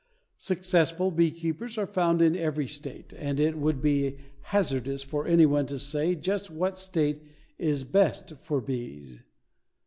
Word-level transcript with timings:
Successful 0.39 1.11
beekeepers 1.11 1.77
are 1.77 1.85
found 1.85 2.23
in 2.23 2.35
every 2.35 2.65
state, 2.65 3.13
and 3.15 3.39
it 3.39 3.55
would 3.55 3.83
be 3.83 4.17
hazardous 4.41 5.03
for 5.03 5.27
anyone 5.27 5.67
to 5.67 5.77
say 5.77 6.15
just 6.15 6.49
what 6.49 6.75
state 6.79 7.21
is 7.59 7.83
best 7.83 8.33
for 8.41 8.61
bees. 8.61 9.21